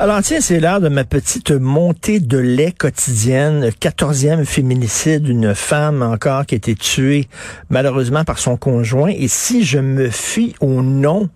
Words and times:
Alors 0.00 0.22
tiens, 0.22 0.40
c'est 0.40 0.60
l'heure 0.60 0.80
de 0.80 0.88
ma 0.88 1.04
petite 1.04 1.50
montée 1.50 2.20
de 2.20 2.38
lait 2.38 2.72
quotidienne. 2.72 3.70
Quatorzième 3.78 4.46
féminicide, 4.46 5.28
une 5.28 5.54
femme 5.54 6.00
encore 6.00 6.46
qui 6.46 6.54
a 6.54 6.56
été 6.56 6.74
tuée 6.74 7.28
malheureusement 7.68 8.24
par 8.24 8.38
son 8.38 8.56
conjoint. 8.56 9.10
Et 9.10 9.28
si 9.28 9.62
je 9.62 9.78
me 9.78 10.08
fie 10.08 10.54
au 10.60 10.80
nom 10.80 11.28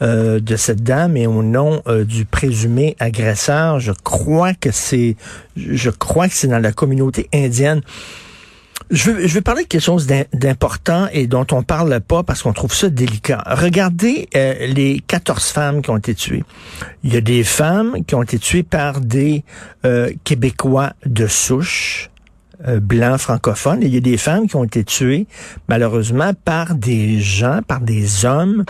euh, 0.00 0.38
de 0.38 0.54
cette 0.54 0.84
dame 0.84 1.16
et 1.16 1.26
au 1.26 1.42
nom 1.42 1.82
euh, 1.88 2.04
du 2.04 2.24
présumé 2.24 2.94
agresseur, 3.00 3.80
je 3.80 3.90
crois 3.90 4.54
que 4.54 4.70
c'est, 4.70 5.16
je 5.56 5.90
crois 5.90 6.28
que 6.28 6.34
c'est 6.34 6.46
dans 6.46 6.60
la 6.60 6.70
communauté 6.70 7.28
indienne. 7.34 7.80
Je 8.90 9.10
veux, 9.10 9.40
parler 9.40 9.62
de 9.62 9.68
quelque 9.68 9.82
chose 9.82 10.06
d'important 10.32 11.08
et 11.12 11.26
dont 11.26 11.46
on 11.52 11.62
parle 11.62 12.00
pas 12.00 12.22
parce 12.22 12.42
qu'on 12.42 12.52
trouve 12.52 12.74
ça 12.74 12.90
délicat. 12.90 13.42
Regardez 13.46 14.28
euh, 14.36 14.66
les 14.66 15.00
14 15.06 15.42
femmes 15.46 15.82
qui 15.82 15.90
ont 15.90 15.96
été 15.96 16.14
tuées. 16.14 16.44
Il 17.02 17.14
y 17.14 17.16
a 17.16 17.22
des 17.22 17.44
femmes 17.44 18.04
qui 18.06 18.14
ont 18.14 18.22
été 18.22 18.38
tuées 18.38 18.62
par 18.62 19.00
des 19.00 19.42
euh, 19.86 20.10
Québécois 20.24 20.92
de 21.06 21.26
souche, 21.26 22.10
euh, 22.68 22.78
blancs 22.78 23.18
francophones, 23.18 23.80
il 23.82 23.92
y 23.92 23.96
a 23.96 24.00
des 24.00 24.18
femmes 24.18 24.48
qui 24.48 24.56
ont 24.56 24.64
été 24.64 24.84
tuées, 24.84 25.26
malheureusement, 25.68 26.32
par 26.44 26.74
des 26.74 27.20
gens, 27.20 27.60
par 27.66 27.80
des 27.80 28.26
hommes 28.26 28.64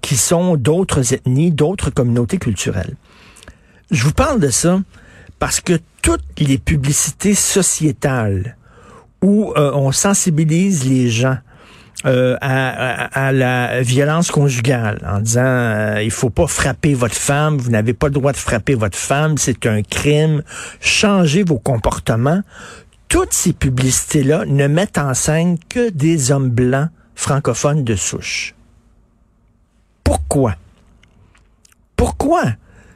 qui 0.00 0.16
sont 0.16 0.56
d'autres 0.56 1.12
ethnies, 1.12 1.50
d'autres 1.50 1.90
communautés 1.90 2.38
culturelles. 2.38 2.94
Je 3.90 4.04
vous 4.04 4.12
parle 4.12 4.40
de 4.40 4.50
ça 4.50 4.80
parce 5.38 5.60
que 5.60 5.78
toutes 6.02 6.24
les 6.38 6.56
publicités 6.56 7.34
sociétales 7.34 8.56
où 9.26 9.52
euh, 9.56 9.72
on 9.74 9.90
sensibilise 9.90 10.88
les 10.88 11.10
gens 11.10 11.38
euh, 12.04 12.36
à, 12.40 13.32
la 13.32 13.82
violence 13.82 14.30
conjugale 14.30 15.04
en 15.04 15.18
disant 15.18 15.40
euh, 15.42 16.02
il 16.04 16.12
faut 16.12 16.30
pas 16.30 16.46
frapper 16.46 16.94
votre 16.94 17.16
femme, 17.16 17.58
vous 17.58 17.70
n'avez 17.70 17.92
pas 17.92 18.06
le 18.06 18.12
droit 18.12 18.30
de 18.30 18.36
frapper 18.36 18.74
votre 18.74 18.96
femme, 18.96 19.36
c'est 19.36 19.66
un 19.66 19.82
crime, 19.82 20.44
changez 20.80 21.42
vos 21.42 21.58
comportements. 21.58 22.40
Toutes 23.08 23.32
ces 23.32 23.52
publicités-là 23.52 24.44
ne 24.46 24.68
mettent 24.68 24.98
en 24.98 25.12
scène 25.14 25.58
que 25.68 25.90
des 25.90 26.30
hommes 26.30 26.50
blancs 26.50 26.90
francophones 27.16 27.82
de 27.82 27.96
souche. 27.96 28.54
Pourquoi? 30.04 30.54
Pourquoi? 31.96 32.44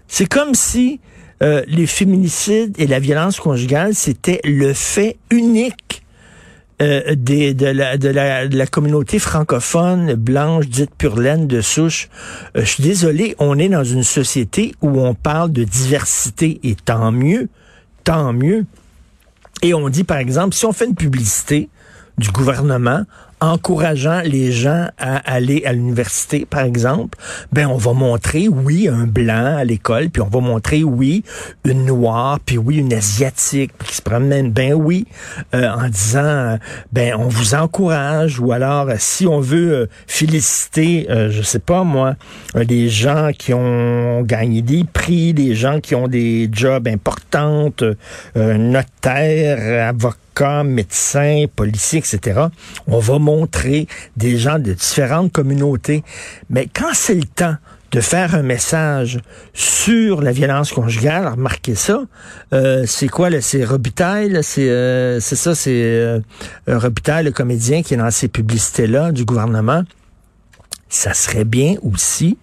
C'est 0.06 0.26
comme 0.26 0.54
si 0.54 1.00
les 1.40 1.86
féminicides 1.86 2.78
et 2.78 2.86
la 2.86 3.00
violence 3.00 3.40
conjugale, 3.40 3.94
c'était 3.94 4.40
le 4.44 4.74
fait 4.74 5.16
unique 5.30 6.02
euh, 6.80 7.14
des, 7.14 7.52
de, 7.52 7.66
la, 7.66 7.98
de, 7.98 8.08
la, 8.08 8.48
de, 8.48 8.56
la, 8.56 8.66
communauté 8.66 9.18
francophone 9.18 10.14
blanche 10.14 10.66
dite 10.66 10.94
pure 10.96 11.18
laine 11.18 11.46
de 11.46 11.60
souche. 11.60 12.08
Euh, 12.56 12.60
je 12.60 12.66
suis 12.66 12.82
désolé, 12.82 13.36
on 13.38 13.58
est 13.58 13.68
dans 13.68 13.84
une 13.84 14.02
société 14.02 14.74
où 14.80 15.00
on 15.00 15.14
parle 15.14 15.52
de 15.52 15.64
diversité 15.64 16.58
et 16.62 16.74
tant 16.74 17.12
mieux, 17.12 17.48
tant 18.02 18.32
mieux. 18.32 18.64
Et 19.62 19.74
on 19.74 19.90
dit 19.90 20.04
par 20.04 20.18
exemple, 20.18 20.54
si 20.54 20.64
on 20.64 20.72
fait 20.72 20.86
une 20.86 20.94
publicité 20.94 21.68
du 22.16 22.30
gouvernement 22.30 23.04
encourageant 23.41 24.20
les 24.20 24.52
gens 24.52 24.88
à 24.98 25.16
aller 25.16 25.62
à 25.64 25.72
l'université, 25.72 26.46
par 26.48 26.64
exemple, 26.64 27.19
ben 27.52 27.66
on 27.66 27.77
va 27.77 27.92
montrer, 27.92 28.48
oui, 28.48 28.88
un 28.88 29.06
blanc 29.06 29.56
à 29.56 29.64
l'école, 29.64 30.10
puis 30.10 30.22
on 30.22 30.28
va 30.28 30.41
montrer, 30.41 30.84
oui, 30.84 31.24
une 31.64 31.86
noire, 31.86 32.38
puis 32.44 32.58
oui, 32.58 32.77
une 32.77 32.92
asiatique 32.92 33.72
qui 33.84 33.94
se 33.94 34.02
promène, 34.02 34.50
ben 34.50 34.74
oui, 34.74 35.06
euh, 35.55 35.69
en 35.69 35.88
disant, 35.88 36.58
ben 36.92 37.14
on 37.19 37.28
vous 37.28 37.55
encourage, 37.55 38.38
ou 38.41 38.53
alors 38.53 38.88
si 38.98 39.26
on 39.26 39.41
veut 39.41 39.72
euh, 39.72 39.87
féliciter, 40.06 41.06
euh, 41.10 41.31
je 41.31 41.43
sais 41.43 41.59
pas 41.59 41.82
moi, 41.82 42.16
des 42.54 42.88
gens 42.88 43.31
qui 43.37 43.54
ont 43.54 44.22
gagné 44.22 44.60
des 44.60 44.84
prix, 44.84 45.32
des 45.32 45.54
gens 45.54 45.81
qui 45.81 45.94
ont 45.94 46.09
des 46.09 46.48
jobs 46.53 46.87
importantes, 46.88 47.84
notaires, 48.34 49.88
avocats, 49.88 50.19
médecins, 50.64 51.44
policiers, 51.54 51.98
etc. 51.98 52.46
On 52.86 52.98
va 52.98 53.18
montrer 53.18 53.86
des 54.16 54.36
gens 54.38 54.58
de 54.58 54.72
différentes 54.72 55.32
communautés. 55.32 56.02
Mais 56.48 56.68
quand 56.72 56.92
c'est 56.94 57.14
le 57.14 57.24
temps 57.24 57.56
de 57.92 58.00
faire 58.00 58.34
un 58.34 58.42
message 58.42 59.19
sur 59.52 60.22
la 60.22 60.32
violence 60.32 60.72
conjugale, 60.72 61.26
remarquez 61.26 61.74
ça, 61.74 62.02
euh, 62.52 62.84
c'est 62.86 63.08
quoi, 63.08 63.28
c'est 63.40 63.64
Robitaille, 63.64 64.38
c'est 64.42 64.70
euh, 64.70 65.19
ça, 65.20 65.54
c'est 65.54 65.82
euh, 65.82 66.20
Robitaille, 66.69 67.24
le 67.24 67.32
comédien 67.32 67.82
qui 67.82 67.94
est 67.94 67.96
dans 67.96 68.10
ces 68.10 68.28
publicités-là 68.28 69.10
du 69.12 69.24
gouvernement. 69.24 69.82
Ça 70.88 71.14
serait 71.14 71.44
bien 71.44 71.76
aussi 71.82 72.38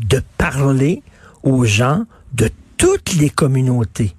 de 0.00 0.20
parler 0.38 1.02
aux 1.42 1.64
gens 1.64 2.04
de 2.32 2.50
toutes 2.76 3.14
les 3.14 3.30
communautés 3.30 4.14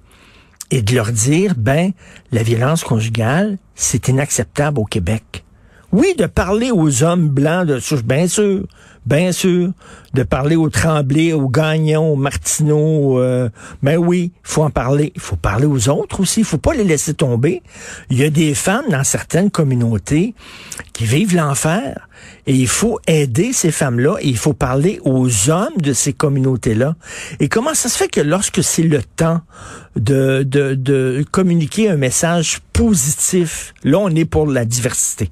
et 0.70 0.82
de 0.82 0.94
leur 0.94 1.12
dire, 1.12 1.54
ben, 1.56 1.92
la 2.32 2.42
violence 2.42 2.84
conjugale, 2.84 3.58
c'est 3.74 4.08
inacceptable 4.08 4.80
au 4.80 4.84
Québec. 4.84 5.45
Oui, 5.92 6.14
de 6.18 6.26
parler 6.26 6.70
aux 6.72 7.04
hommes 7.04 7.28
blancs 7.28 7.66
de 7.66 7.80
bien 8.02 8.26
sûr, 8.26 8.66
bien 9.06 9.30
sûr, 9.30 9.70
de 10.14 10.22
parler 10.24 10.56
aux 10.56 10.68
Tremblay, 10.68 11.32
aux 11.32 11.48
Gagnons, 11.48 12.12
aux 12.12 12.16
Martineau, 12.16 13.20
euh, 13.20 13.48
ben 13.82 13.96
oui, 13.96 14.32
faut 14.42 14.64
en 14.64 14.70
parler. 14.70 15.12
Il 15.14 15.20
faut 15.20 15.36
parler 15.36 15.66
aux 15.66 15.88
autres 15.88 16.20
aussi, 16.20 16.40
il 16.40 16.44
faut 16.44 16.58
pas 16.58 16.74
les 16.74 16.82
laisser 16.82 17.14
tomber. 17.14 17.62
Il 18.10 18.18
y 18.18 18.24
a 18.24 18.30
des 18.30 18.54
femmes 18.54 18.86
dans 18.90 19.04
certaines 19.04 19.50
communautés 19.50 20.34
qui 20.92 21.04
vivent 21.04 21.36
l'enfer 21.36 22.08
et 22.46 22.54
il 22.54 22.68
faut 22.68 22.98
aider 23.06 23.52
ces 23.52 23.70
femmes-là 23.70 24.16
et 24.20 24.28
il 24.28 24.36
faut 24.38 24.54
parler 24.54 25.00
aux 25.04 25.50
hommes 25.50 25.76
de 25.76 25.92
ces 25.92 26.12
communautés-là. 26.12 26.96
Et 27.38 27.48
comment 27.48 27.74
ça 27.74 27.88
se 27.88 27.96
fait 27.96 28.08
que 28.08 28.20
lorsque 28.20 28.62
c'est 28.62 28.82
le 28.82 29.02
temps 29.02 29.40
de, 29.94 30.42
de, 30.42 30.74
de 30.74 31.24
communiquer 31.30 31.90
un 31.90 31.96
message 31.96 32.58
positif, 32.72 33.72
là 33.84 33.98
on 33.98 34.08
est 34.08 34.24
pour 34.24 34.48
la 34.48 34.64
diversité. 34.64 35.30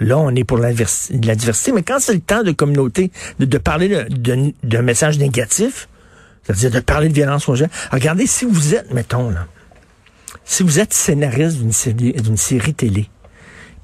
Là, 0.00 0.18
on 0.18 0.34
est 0.34 0.44
pour 0.44 0.58
la, 0.58 0.72
diversité, 0.72 1.72
mais 1.72 1.82
quand 1.82 1.98
c'est 1.98 2.14
le 2.14 2.20
temps 2.20 2.42
de 2.42 2.52
communauté, 2.52 3.10
de, 3.38 3.58
parler 3.58 4.06
d'un 4.10 4.82
message 4.82 5.18
négatif, 5.18 5.88
c'est-à-dire 6.44 6.70
de 6.70 6.80
parler 6.80 7.08
de 7.08 7.14
violence 7.14 7.46
conjugale, 7.46 7.70
regardez, 7.90 8.26
si 8.26 8.44
vous 8.44 8.74
êtes, 8.74 8.92
mettons, 8.92 9.30
là, 9.30 9.46
si 10.44 10.62
vous 10.62 10.78
êtes 10.78 10.94
scénariste 10.94 11.58
d'une 11.58 11.72
série, 12.36 12.74
télé, 12.74 13.10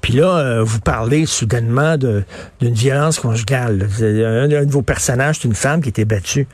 puis 0.01 0.13
là, 0.13 0.37
euh, 0.37 0.63
vous 0.63 0.79
parlez 0.79 1.25
soudainement 1.25 1.97
d'une 1.97 2.25
violence 2.61 3.19
conjugale. 3.19 3.87
Un, 4.01 4.47
de 4.47 4.71
vos 4.71 4.83
personnages, 4.83 5.39
c'est 5.41 5.47
une 5.47 5.55
femme 5.55 5.81
qui 5.81 5.89
était 5.89 6.05
battue. 6.05 6.47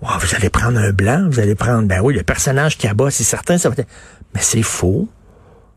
vous 0.00 0.34
allez 0.36 0.50
prendre 0.50 0.78
un 0.78 0.92
blanc, 0.92 1.26
vous 1.30 1.40
allez 1.40 1.54
prendre, 1.54 1.86
ben 1.86 2.00
oui, 2.00 2.14
le 2.14 2.22
personnage 2.22 2.78
qui 2.78 2.86
abat, 2.86 3.10
c'est 3.10 3.24
certain, 3.24 3.58
ça 3.58 3.68
va 3.68 3.74
être... 3.78 3.88
Mais 4.34 4.40
c'est 4.40 4.62
faux. 4.62 5.08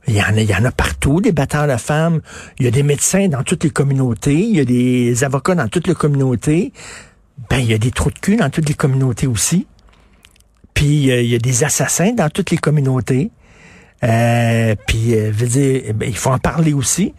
Il 0.08 0.16
y, 0.16 0.22
en 0.22 0.36
a, 0.36 0.42
il 0.42 0.50
y 0.50 0.56
en 0.56 0.66
a 0.66 0.72
partout, 0.72 1.22
des 1.22 1.32
batteurs 1.32 1.68
de 1.68 1.78
femmes. 1.78 2.22
Il 2.60 2.66
y 2.66 2.68
a 2.68 2.72
des 2.72 2.84
médecins 2.84 3.30
dans 3.30 3.44
toutes 3.44 3.64
les 3.64 3.70
communautés. 3.70 4.38
Il 4.38 4.56
y 4.56 4.60
a 4.60 4.66
des 4.66 5.24
avocats 5.24 5.56
dans 5.56 5.70
toutes 5.70 5.88
les 5.88 5.96
communautés. 5.96 6.74
Ben, 7.50 7.60
il 7.60 7.66
y 7.66 7.74
a 7.74 7.78
des 7.78 7.92
trous 7.92 8.12
de 8.12 8.20
cul 8.20 8.36
dans 8.36 8.50
toutes 8.50 8.68
les 8.68 8.76
communautés 8.76 9.28
aussi. 9.28 9.66
Puis, 10.74 11.10
euh, 11.10 11.22
il 11.22 11.30
y 11.30 11.36
a 11.36 11.40
des 11.40 11.64
assassins 11.64 12.12
dans 12.12 12.30
toutes 12.30 12.52
les 12.52 12.58
communautés. 12.58 13.32
Euh, 14.04 14.76
puis, 14.88 15.16
euh, 15.16 15.32
veux 15.34 15.48
dire, 15.48 15.82
eh 15.86 15.94
ben, 15.94 16.10
il 16.10 16.18
faut 16.18 16.32
en 16.32 16.40
parler 16.40 16.74
aussi. 16.74 17.14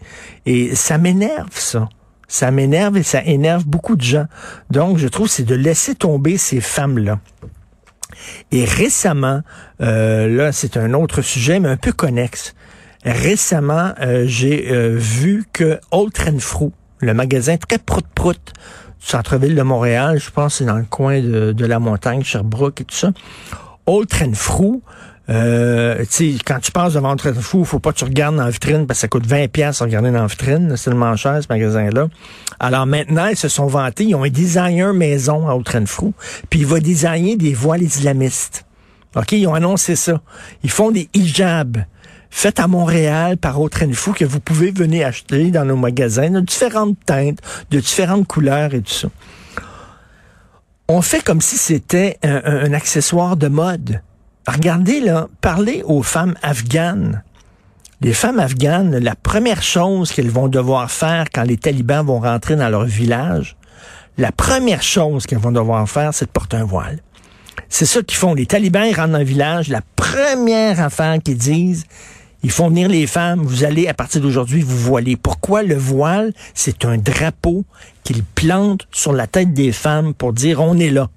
Et 0.45 0.75
ça 0.75 0.97
m'énerve, 0.97 1.49
ça. 1.51 1.89
Ça 2.27 2.51
m'énerve 2.51 2.97
et 2.97 3.03
ça 3.03 3.23
énerve 3.23 3.65
beaucoup 3.65 3.95
de 3.95 4.01
gens. 4.01 4.25
Donc, 4.69 4.97
je 4.97 5.07
trouve 5.07 5.27
c'est 5.27 5.43
de 5.43 5.55
laisser 5.55 5.95
tomber 5.95 6.37
ces 6.37 6.61
femmes-là. 6.61 7.19
Et 8.51 8.65
récemment, 8.65 9.41
euh, 9.81 10.27
là, 10.27 10.51
c'est 10.51 10.77
un 10.77 10.93
autre 10.93 11.21
sujet, 11.21 11.59
mais 11.59 11.69
un 11.69 11.77
peu 11.77 11.91
connexe. 11.91 12.55
Récemment, 13.05 13.93
euh, 14.01 14.25
j'ai 14.25 14.71
euh, 14.71 14.95
vu 14.97 15.45
que 15.53 15.79
Old 15.91 16.17
Renfrew, 16.17 16.71
le 17.01 17.13
magasin 17.13 17.55
très 17.55 17.77
prout-prout 17.77 18.39
du 18.99 19.05
centre-ville 19.05 19.53
de 19.53 19.61
Montréal, 19.61 20.19
je 20.19 20.31
pense 20.31 20.55
c'est 20.55 20.65
dans 20.65 20.77
le 20.77 20.85
coin 20.89 21.21
de, 21.21 21.65
la 21.65 21.77
montagne, 21.77 22.23
Sherbrooke 22.23 22.81
et 22.81 22.83
tout 22.85 22.95
ça, 22.95 23.11
Old 23.85 24.11
Renfrew, 24.11 24.81
euh, 25.29 26.03
quand 26.45 26.59
tu 26.59 26.71
passes 26.71 26.93
devant 26.93 27.11
Old 27.11 27.21
Renfrew, 27.21 27.63
faut 27.63 27.77
pas 27.77 27.91
que 27.91 27.97
tu 27.99 28.05
regardes 28.05 28.37
dans 28.37 28.45
la 28.45 28.49
vitrine 28.49 28.87
parce 28.87 28.97
que 28.97 29.01
ça 29.01 29.07
coûte 29.07 29.27
20 29.27 29.51
pièces 29.51 29.83
à 29.83 29.85
regarder 29.85 30.09
dans 30.09 30.21
la 30.21 30.27
vitrine. 30.27 30.73
C'est 30.75 30.89
tellement 30.89 31.15
cher, 31.15 31.39
ce 31.41 31.47
magasin-là. 31.49 32.07
Alors 32.59 32.85
maintenant, 32.87 33.27
ils 33.27 33.37
se 33.37 33.47
sont 33.47 33.67
vantés. 33.67 34.05
Ils 34.05 34.15
ont 34.15 34.23
un 34.23 34.29
designer 34.29 34.93
maison 34.93 35.47
à 35.47 35.55
Old 35.55 35.67
Renfrew. 35.67 36.13
Puis 36.49 36.61
il 36.61 36.65
va 36.65 36.79
designer 36.79 37.35
des 37.35 37.53
voiles 37.53 37.83
islamistes. 37.83 38.65
OK? 39.15 39.31
Ils 39.31 39.47
ont 39.47 39.53
annoncé 39.53 39.95
ça. 39.95 40.21
Ils 40.63 40.71
font 40.71 40.91
des 40.91 41.09
hijabs 41.13 41.85
faites 42.35 42.59
à 42.59 42.67
Montréal 42.67 43.37
par 43.37 43.61
autre 43.61 43.81
info 43.81 44.11
que 44.11 44.25
vous 44.25 44.41
pouvez 44.41 44.69
venir 44.69 45.07
acheter 45.07 45.51
dans 45.51 45.63
nos 45.63 45.77
magasins 45.77 46.29
de 46.29 46.41
différentes 46.41 46.97
teintes, 47.05 47.39
de 47.71 47.79
différentes 47.79 48.27
couleurs 48.27 48.73
et 48.73 48.81
tout 48.81 48.91
ça. 48.91 49.07
on 50.89 51.01
fait 51.01 51.23
comme 51.23 51.39
si 51.39 51.57
c'était 51.57 52.19
un, 52.23 52.41
un 52.43 52.73
accessoire 52.73 53.37
de 53.37 53.47
mode. 53.47 54.01
Regardez 54.47 54.99
là, 54.99 55.29
parlez 55.39 55.81
aux 55.85 56.03
femmes 56.03 56.35
afghanes. 56.43 57.23
Les 58.01 58.13
femmes 58.13 58.39
afghanes, 58.39 58.97
la 58.97 59.15
première 59.15 59.63
chose 59.63 60.11
qu'elles 60.11 60.29
vont 60.29 60.49
devoir 60.49 60.91
faire 60.91 61.27
quand 61.33 61.43
les 61.43 61.57
talibans 61.57 62.05
vont 62.05 62.19
rentrer 62.19 62.57
dans 62.57 62.69
leur 62.69 62.83
village, 62.83 63.55
la 64.17 64.33
première 64.33 64.83
chose 64.83 65.25
qu'elles 65.25 65.39
vont 65.39 65.53
devoir 65.53 65.89
faire, 65.89 66.13
c'est 66.13 66.25
de 66.25 66.31
porter 66.31 66.57
un 66.57 66.65
voile. 66.65 66.99
C'est 67.69 67.85
ça 67.85 68.03
qu'ils 68.03 68.17
font. 68.17 68.33
Les 68.33 68.45
talibans, 68.45 68.85
ils 68.85 68.93
rentrent 68.93 69.13
dans 69.13 69.19
le 69.19 69.23
village. 69.23 69.69
La 69.69 69.81
première 69.95 70.81
affaire 70.81 71.17
qu'ils 71.23 71.37
disent, 71.37 71.85
ils 72.45 72.51
font 72.51 72.69
venir 72.69 72.89
les 72.89 73.07
femmes. 73.07 73.41
Vous 73.41 73.63
allez, 73.63 73.87
à 73.87 73.95
partir 73.95 74.21
d'aujourd'hui, 74.21 74.61
vous 74.61 74.77
voiler. 74.77 75.15
Pourquoi 75.15 75.63
le 75.63 75.73
voile? 75.73 76.31
C'est 76.53 76.85
un 76.85 76.95
drapeau 76.95 77.65
qu'ils 78.03 78.23
plantent 78.23 78.87
sur 78.91 79.13
la 79.13 79.25
tête 79.25 79.51
des 79.51 79.71
femmes 79.71 80.13
pour 80.13 80.31
dire 80.31 80.61
on 80.61 80.77
est 80.77 80.91
là. 80.91 81.09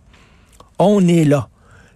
On 0.79 1.07
est 1.07 1.25
là. 1.25 1.51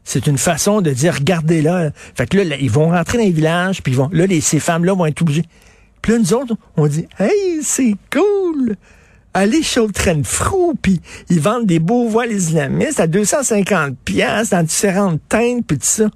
C'est 0.05 0.26
une 0.26 0.37
façon 0.37 0.82
de 0.82 0.90
dire, 0.90 1.14
regardez 1.14 1.62
là. 1.62 1.93
Fait 2.14 2.26
que 2.26 2.37
là, 2.37 2.56
ils 2.61 2.70
vont 2.70 2.90
rentrer 2.90 3.17
dans 3.17 3.25
les 3.25 3.31
villages, 3.31 3.82
puis 3.82 3.94
vont, 3.94 4.11
là, 4.12 4.26
les, 4.26 4.43
ces 4.43 4.61
femmes-là 4.61 4.93
vont 4.93 5.06
être 5.06 5.23
obligées. 5.23 5.46
Puis 6.02 6.12
là, 6.12 6.19
nous 6.19 6.35
autres, 6.35 6.55
on 6.76 6.87
dit, 6.87 7.06
hey, 7.19 7.61
c'est 7.62 7.96
cool. 8.12 8.76
Allez 9.32 9.62
chez 9.62 9.81
le 9.81 9.93
train 9.93 10.23
frou, 10.23 10.75
puis 10.82 11.00
ils 11.31 11.40
vendent 11.40 11.64
des 11.64 11.78
beaux 11.78 12.06
voiles 12.06 12.32
islamistes 12.32 13.00
à 13.00 13.06
250 13.06 13.96
pièces 14.05 14.50
dans 14.50 14.62
différentes 14.62 15.23
teintes, 15.31 15.64
puis 15.67 15.78
tout 15.78 15.87
ça. 15.87 16.11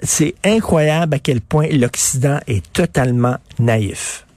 C'est 0.00 0.34
incroyable 0.44 1.14
à 1.14 1.18
quel 1.18 1.40
point 1.40 1.68
l'Occident 1.68 2.38
est 2.46 2.72
totalement 2.72 3.36
naïf. 3.58 4.27